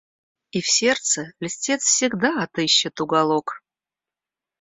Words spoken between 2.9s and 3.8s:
уголок.